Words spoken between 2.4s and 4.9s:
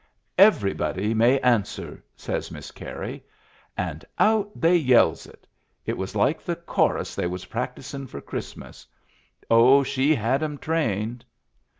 Miss Carey. And out they